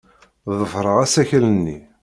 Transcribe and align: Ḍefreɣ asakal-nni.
Ḍefreɣ 0.59 0.97
asakal-nni. 1.03 1.77